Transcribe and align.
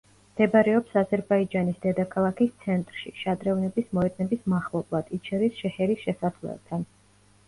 მდებარეობს 0.35 0.95
აზერბაიჯანის 0.99 1.75
დედაქალაქის 1.83 2.55
ცენტრში, 2.63 3.13
შადრევნების 3.19 3.91
მოედნების 3.97 4.41
მახლობლად 4.55 5.13
„იჩერი 5.19 5.51
შეჰერის“ 5.61 6.03
შესასვლელთან. 6.07 6.87